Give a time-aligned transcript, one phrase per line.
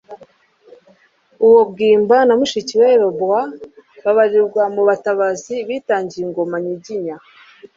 [1.45, 3.41] Uwo Bwimba na mushiki we Robwa
[4.03, 7.15] babarirwa mu batabazi bitangiye ingoma nyiginya.